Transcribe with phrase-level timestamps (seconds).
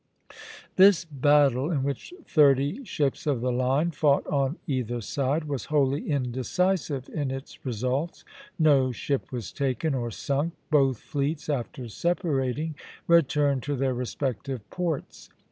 [0.77, 6.09] This battle, in which thirty ships of the line fought on either side, was wholly
[6.09, 8.25] indecisive in its results.
[8.57, 12.73] No ship was taken or sunk; both fleets, after separating,
[13.05, 15.29] returned to their respective ports.